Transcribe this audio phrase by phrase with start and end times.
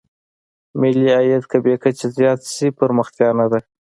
[0.79, 3.59] ملي عاید که بې کچې زیات شي پرمختیا نه ده.